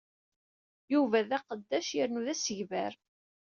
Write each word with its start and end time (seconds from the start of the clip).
Yuba 0.93 1.19
d 1.27 1.31
aqeddac 1.37 1.87
yernu 1.97 2.21
d 2.25 2.27
asegbar. 2.33 2.93